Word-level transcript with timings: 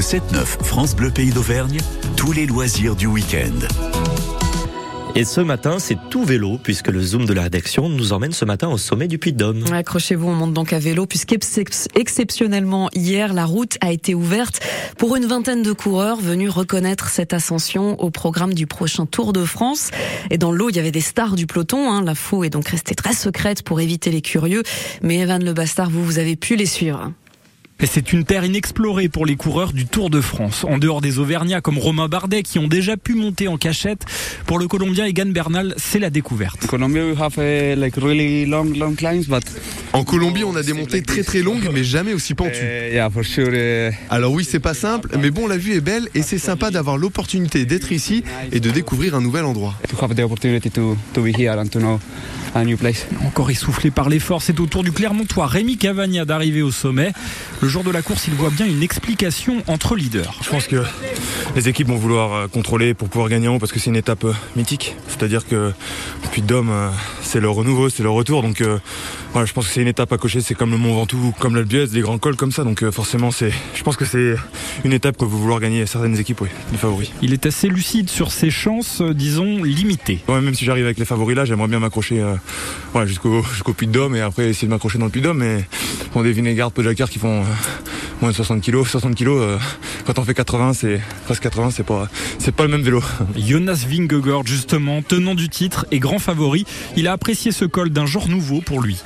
Le 0.00 0.02
7-9 0.02 0.64
France 0.64 0.96
Bleu 0.96 1.10
Pays 1.10 1.28
d'Auvergne, 1.28 1.78
tous 2.16 2.32
les 2.32 2.46
loisirs 2.46 2.96
du 2.96 3.06
week-end. 3.06 3.52
Et 5.14 5.24
ce 5.24 5.42
matin, 5.42 5.78
c'est 5.78 5.98
tout 6.08 6.24
vélo, 6.24 6.58
puisque 6.62 6.88
le 6.88 7.02
Zoom 7.02 7.26
de 7.26 7.34
la 7.34 7.42
rédaction 7.42 7.90
nous 7.90 8.14
emmène 8.14 8.32
ce 8.32 8.46
matin 8.46 8.68
au 8.68 8.78
sommet 8.78 9.08
du 9.08 9.18
Puy 9.18 9.34
de 9.34 9.36
Dôme. 9.36 9.62
Accrochez-vous, 9.70 10.26
on 10.26 10.32
monte 10.34 10.54
donc 10.54 10.72
à 10.72 10.78
vélo, 10.78 11.04
puisqu'exceptionnellement 11.04 12.88
hier, 12.94 13.34
la 13.34 13.44
route 13.44 13.76
a 13.82 13.92
été 13.92 14.14
ouverte 14.14 14.62
pour 14.96 15.16
une 15.16 15.26
vingtaine 15.26 15.62
de 15.62 15.72
coureurs 15.72 16.18
venus 16.18 16.48
reconnaître 16.48 17.10
cette 17.10 17.34
ascension 17.34 18.00
au 18.00 18.08
programme 18.08 18.54
du 18.54 18.66
prochain 18.66 19.04
Tour 19.04 19.34
de 19.34 19.44
France. 19.44 19.90
Et 20.30 20.38
dans 20.38 20.50
l'eau, 20.50 20.70
il 20.70 20.76
y 20.76 20.78
avait 20.78 20.92
des 20.92 21.02
stars 21.02 21.36
du 21.36 21.46
peloton. 21.46 21.92
Hein. 21.92 22.02
La 22.02 22.14
fou 22.14 22.42
est 22.42 22.48
donc 22.48 22.68
restée 22.68 22.94
très 22.94 23.12
secrète 23.12 23.62
pour 23.64 23.82
éviter 23.82 24.10
les 24.10 24.22
curieux. 24.22 24.62
Mais 25.02 25.18
Evan 25.18 25.44
Le 25.44 25.52
Bastard, 25.52 25.90
vous, 25.90 26.02
vous 26.02 26.18
avez 26.18 26.36
pu 26.36 26.56
les 26.56 26.64
suivre. 26.64 27.12
C'est 27.82 28.12
une 28.12 28.24
terre 28.24 28.44
inexplorée 28.44 29.08
pour 29.08 29.26
les 29.26 29.36
coureurs 29.36 29.72
du 29.72 29.86
Tour 29.86 30.10
de 30.10 30.20
France. 30.20 30.64
En 30.68 30.78
dehors 30.78 31.00
des 31.00 31.18
Auvergnats 31.18 31.60
comme 31.60 31.78
Romain 31.78 32.08
Bardet 32.08 32.42
qui 32.42 32.58
ont 32.58 32.68
déjà 32.68 32.96
pu 32.96 33.14
monter 33.14 33.48
en 33.48 33.56
cachette, 33.56 34.04
pour 34.46 34.58
le 34.58 34.68
Colombien 34.68 35.06
Egan 35.06 35.26
Bernal, 35.26 35.74
c'est 35.76 35.98
la 35.98 36.10
découverte. 36.10 36.66
En 39.92 40.04
Colombie, 40.04 40.44
on 40.44 40.54
a 40.54 40.62
des 40.62 40.72
montées 40.72 41.02
très 41.02 41.24
très 41.24 41.42
longues, 41.42 41.68
mais 41.72 41.82
jamais 41.82 42.14
aussi 42.14 42.34
pentues. 42.34 42.62
Uh, 42.62 43.90
Alors 44.08 44.32
oui, 44.32 44.46
c'est 44.48 44.60
pas 44.60 44.74
simple, 44.74 45.10
mais 45.20 45.30
bon, 45.30 45.48
la 45.48 45.56
vue 45.56 45.74
est 45.74 45.80
belle 45.80 46.08
et 46.14 46.22
c'est 46.22 46.38
sympa 46.38 46.70
d'avoir 46.70 46.96
l'opportunité 46.96 47.64
d'être 47.64 47.90
ici 47.90 48.22
et 48.52 48.60
de 48.60 48.70
découvrir 48.70 49.16
un 49.16 49.20
nouvel 49.20 49.44
endroit. 49.44 49.74
Encore 53.24 53.50
essoufflé 53.50 53.90
par 53.90 54.08
l'effort, 54.08 54.42
c'est 54.42 54.58
au 54.58 54.66
tour 54.66 54.82
du 54.82 54.92
Clermontois 54.92 55.46
Rémi 55.46 55.76
Cavagna 55.76 56.24
d'arriver 56.24 56.62
au 56.62 56.72
sommet. 56.72 57.12
Le 57.60 57.68
jour 57.68 57.84
de 57.84 57.90
la 57.90 58.02
course, 58.02 58.26
il 58.26 58.34
voit 58.34 58.50
bien 58.50 58.66
une 58.66 58.82
explication 58.82 59.62
entre 59.66 59.94
leaders. 59.94 60.34
Je 60.42 60.50
pense 60.50 60.66
que 60.66 60.82
les 61.54 61.68
équipes 61.68 61.88
vont 61.88 61.96
vouloir 61.96 62.32
euh, 62.32 62.48
contrôler 62.48 62.94
pour 62.94 63.08
pouvoir 63.08 63.28
gagner 63.28 63.48
en 63.48 63.56
haut 63.56 63.58
parce 63.58 63.72
que 63.72 63.78
c'est 63.78 63.90
une 63.90 63.96
étape 63.96 64.24
euh, 64.24 64.32
mythique. 64.56 64.96
C'est-à-dire 65.08 65.46
que 65.46 65.72
depuis 66.24 66.42
Dôme, 66.42 66.70
euh, 66.70 66.88
c'est 67.22 67.40
le 67.40 67.50
renouveau, 67.50 67.88
c'est 67.88 68.02
le 68.02 68.10
retour. 68.10 68.42
Donc 68.42 68.62
voilà, 69.32 69.46
je 69.46 69.52
pense 69.52 69.68
que 69.68 69.72
c'est 69.72 69.79
une 69.82 69.88
étape 69.88 70.12
à 70.12 70.18
cocher. 70.18 70.40
C'est 70.40 70.54
comme 70.54 70.70
le 70.70 70.76
Mont 70.76 70.94
Ventoux, 70.94 71.34
comme 71.38 71.56
l'Alpe 71.56 71.68
d'Huez, 71.68 71.86
des 71.88 72.00
grands 72.00 72.18
cols 72.18 72.36
comme 72.36 72.52
ça. 72.52 72.64
Donc 72.64 72.88
forcément, 72.90 73.30
c'est, 73.30 73.52
je 73.74 73.82
pense 73.82 73.96
que 73.96 74.04
c'est 74.04 74.34
une 74.84 74.92
étape 74.92 75.16
que 75.16 75.24
vous 75.24 75.38
vouloir 75.38 75.60
gagner 75.60 75.86
certaines 75.86 76.18
équipes, 76.18 76.40
oui, 76.42 76.48
les 76.72 76.78
favoris. 76.78 77.10
Il 77.22 77.32
est 77.32 77.46
assez 77.46 77.68
lucide 77.68 78.08
sur 78.08 78.32
ses 78.32 78.50
chances, 78.50 79.02
disons, 79.02 79.62
limitées. 79.62 80.20
Ouais, 80.28 80.40
même 80.40 80.54
si 80.54 80.64
j'arrive 80.64 80.84
avec 80.84 80.98
les 80.98 81.04
favoris 81.04 81.36
là, 81.36 81.44
j'aimerais 81.44 81.68
bien 81.68 81.78
m'accrocher 81.78 82.24
voilà, 82.92 83.06
jusqu'au 83.06 83.42
jusqu'au 83.42 83.72
Puy 83.72 83.86
de 83.86 83.92
Dôme 83.92 84.16
et 84.16 84.20
après 84.20 84.48
essayer 84.48 84.68
de 84.68 84.72
m'accrocher 84.72 84.98
dans 84.98 85.06
le 85.06 85.10
Puy 85.10 85.20
de 85.20 85.26
Dôme. 85.26 85.38
Mais 85.38 85.64
bon, 86.14 86.22
des 86.22 86.32
Vinégarde, 86.32 86.72
Pogacar 86.72 87.08
qui 87.08 87.18
font 87.18 87.44
moins 88.20 88.30
de 88.30 88.36
60 88.36 88.62
kg. 88.62 88.84
60 88.84 89.14
kg, 89.14 89.58
quand 90.06 90.18
on 90.18 90.24
fait 90.24 90.34
80, 90.34 90.72
c'est 90.74 91.00
presque 91.24 91.42
80, 91.42 91.70
c'est 91.70 91.82
pas, 91.84 92.08
c'est 92.38 92.54
pas 92.54 92.64
le 92.64 92.70
même 92.70 92.82
vélo. 92.82 93.02
Jonas 93.36 93.84
Vingegaard, 93.88 94.46
justement, 94.46 95.02
tenant 95.02 95.34
du 95.34 95.48
titre 95.48 95.86
et 95.90 95.98
grand 95.98 96.18
favori, 96.18 96.64
il 96.96 97.08
a 97.08 97.12
apprécié 97.12 97.52
ce 97.52 97.64
col 97.64 97.90
d'un 97.90 98.06
genre 98.06 98.28
nouveau 98.28 98.60
pour 98.60 98.80
lui. 98.80 98.98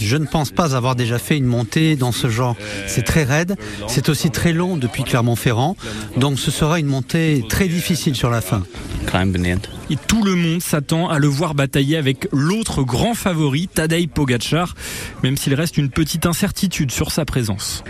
Je 0.00 0.16
ne 0.16 0.26
pense 0.26 0.50
pas 0.50 0.74
avoir 0.76 0.96
déjà 0.96 1.18
fait 1.18 1.36
une 1.36 1.46
montée 1.46 1.96
dans 1.96 2.12
ce 2.12 2.28
genre. 2.28 2.56
C'est 2.86 3.04
très 3.04 3.24
raide, 3.24 3.56
c'est 3.88 4.08
aussi 4.08 4.30
très 4.30 4.52
long 4.52 4.76
depuis 4.76 5.04
Clermont-Ferrand, 5.04 5.76
donc 6.16 6.38
ce 6.38 6.50
sera 6.50 6.78
une 6.78 6.86
montée 6.86 7.44
très 7.48 7.68
difficile 7.68 8.14
sur 8.14 8.30
la 8.30 8.40
fin. 8.40 8.62
Et 9.88 9.96
tout 9.96 10.24
le 10.24 10.34
monde 10.34 10.60
s'attend 10.60 11.08
à 11.08 11.18
le 11.18 11.28
voir 11.28 11.54
batailler 11.54 11.96
avec 11.96 12.26
l'autre 12.32 12.82
grand 12.82 13.14
favori, 13.14 13.68
Tadej 13.68 14.08
Pogacar, 14.08 14.74
même 15.22 15.36
s'il 15.36 15.54
reste 15.54 15.78
une 15.78 15.90
petite 15.90 16.26
incertitude 16.26 16.90
sur 16.90 17.12
sa 17.12 17.24
présence. 17.24 17.84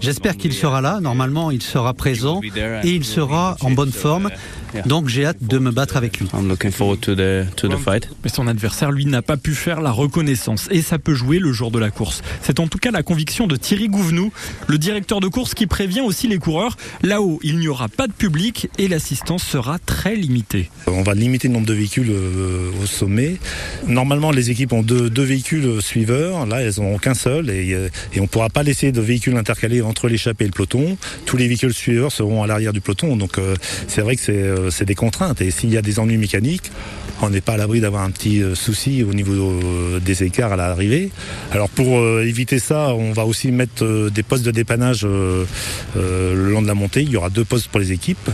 J'espère 0.00 0.36
qu'il 0.38 0.52
sera 0.54 0.80
là. 0.80 1.00
Normalement, 1.00 1.50
il 1.50 1.62
sera 1.62 1.92
présent 1.92 2.40
et 2.42 2.90
il 2.90 3.04
sera 3.04 3.56
en 3.60 3.70
bonne 3.72 3.92
forme. 3.92 4.30
Donc 4.86 5.08
j'ai 5.08 5.26
hâte 5.26 5.42
de 5.42 5.58
me 5.58 5.70
battre 5.70 5.98
avec 5.98 6.18
lui. 6.18 6.28
Mais 8.24 8.30
son 8.30 8.46
adversaire, 8.46 8.90
lui, 8.90 9.04
n'a 9.04 9.20
pas 9.20 9.36
pu 9.36 9.54
faire 9.54 9.82
la 9.82 9.90
reconnaissance 9.90 10.68
et 10.70 10.80
ça 10.80 10.98
peut 10.98 11.14
jouer 11.14 11.38
le 11.38 11.52
jour 11.52 11.70
de 11.70 11.78
la 11.78 11.90
course. 11.90 12.22
C'est 12.40 12.58
en 12.58 12.68
tout 12.68 12.78
cas 12.78 12.90
la 12.90 13.02
conviction 13.02 13.46
de 13.46 13.56
Thierry 13.56 13.88
Gouvenou, 13.88 14.32
le 14.66 14.78
directeur 14.78 15.20
de 15.20 15.28
course 15.28 15.52
qui 15.52 15.66
prévient 15.66 16.00
aussi 16.00 16.26
les 16.26 16.38
coureurs. 16.38 16.78
Là-haut, 17.02 17.38
il 17.42 17.58
n'y 17.58 17.68
aura 17.68 17.88
pas 17.88 18.06
de 18.06 18.12
public 18.12 18.70
et 18.78 18.88
l'assistance 18.88 19.41
sera 19.42 19.78
très 19.78 20.14
limitée. 20.14 20.70
On 20.86 21.02
va 21.02 21.14
limiter 21.14 21.48
le 21.48 21.54
nombre 21.54 21.66
de 21.66 21.74
véhicules 21.74 22.10
euh, 22.10 22.70
au 22.82 22.86
sommet. 22.86 23.36
Normalement, 23.86 24.30
les 24.30 24.50
équipes 24.50 24.72
ont 24.72 24.82
deux, 24.82 25.10
véhicules 25.22 25.80
suiveurs. 25.80 26.46
Là, 26.46 26.60
elles 26.62 26.74
n'ont 26.78 26.98
qu'un 26.98 27.14
seul 27.14 27.50
et, 27.50 27.72
euh, 27.74 27.88
on 28.16 28.22
ne 28.22 28.26
pourra 28.26 28.48
pas 28.48 28.62
laisser 28.62 28.92
de 28.92 29.00
véhicules 29.00 29.36
intercalés 29.36 29.82
entre 29.82 30.08
l'échappée 30.08 30.44
et 30.44 30.48
le 30.48 30.52
peloton. 30.52 30.96
Tous 31.26 31.36
les 31.36 31.46
véhicules 31.46 31.74
suiveurs 31.74 32.12
seront 32.12 32.42
à 32.42 32.46
l'arrière 32.46 32.72
du 32.72 32.80
peloton. 32.80 33.16
Donc 33.16 33.38
euh, 33.38 33.56
c'est 33.88 34.00
vrai 34.00 34.16
que 34.16 34.30
euh, 34.30 34.70
c'est 34.70 34.84
des 34.84 34.94
contraintes. 34.94 35.40
Et 35.40 35.50
s'il 35.50 35.70
y 35.70 35.76
a 35.76 35.82
des 35.82 35.98
ennuis 35.98 36.18
mécaniques, 36.18 36.70
on 37.22 37.30
n'est 37.30 37.40
pas 37.40 37.54
à 37.54 37.56
l'abri 37.56 37.80
d'avoir 37.80 38.02
un 38.02 38.10
petit 38.10 38.42
euh, 38.42 38.54
souci 38.54 39.02
au 39.02 39.14
niveau 39.14 39.32
euh, 39.32 40.00
des 40.00 40.22
écarts 40.22 40.52
à 40.52 40.56
l'arrivée. 40.56 41.10
Alors 41.50 41.68
pour 41.68 42.02
éviter 42.20 42.58
ça, 42.58 42.94
on 42.94 43.12
va 43.12 43.24
aussi 43.24 43.52
mettre 43.52 44.08
des 44.10 44.22
postes 44.22 44.44
de 44.44 44.50
dépannage 44.50 45.04
le 45.04 45.46
long 46.34 46.62
de 46.62 46.66
la 46.66 46.74
montée. 46.74 47.02
Il 47.02 47.10
y 47.10 47.16
aura 47.16 47.30
deux 47.30 47.44
postes 47.44 47.68
pour 47.68 47.80
les 47.80 47.92
équipes. 47.92 48.30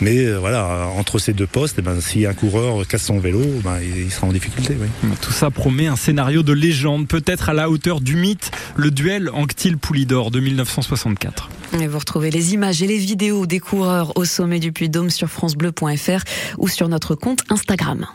Mais 0.00 0.30
voilà, 0.32 0.88
entre 0.96 1.18
ces 1.18 1.32
deux 1.32 1.46
postes, 1.46 1.76
eh 1.78 1.82
ben, 1.82 2.00
si 2.00 2.26
un 2.26 2.34
coureur 2.34 2.86
casse 2.86 3.04
son 3.04 3.18
vélo, 3.18 3.40
ben, 3.64 3.78
il 3.80 4.10
sera 4.10 4.26
en 4.26 4.32
difficulté. 4.32 4.76
Tout 5.20 5.32
ça 5.32 5.50
promet 5.50 5.86
un 5.86 5.96
scénario 5.96 6.42
de 6.42 6.52
légende, 6.52 7.08
peut-être 7.08 7.48
à 7.48 7.52
la 7.52 7.70
hauteur 7.70 8.00
du 8.00 8.16
mythe, 8.16 8.50
le 8.76 8.90
duel 8.90 9.30
Anctil-Poulidor 9.32 10.30
de 10.30 10.40
1964. 10.40 11.48
Et 11.78 11.86
vous 11.86 11.98
retrouvez 11.98 12.30
les 12.30 12.54
images 12.54 12.82
et 12.82 12.86
les 12.86 12.98
vidéos 12.98 13.46
des 13.46 13.60
coureurs 13.60 14.16
au 14.16 14.24
sommet 14.24 14.58
du 14.58 14.72
Puy-de-Dôme 14.72 15.10
sur 15.10 15.28
francebleu.fr 15.28 16.24
ou 16.58 16.68
sur 16.68 16.88
notre 16.88 17.14
compte 17.14 17.44
Instagram. 17.48 18.06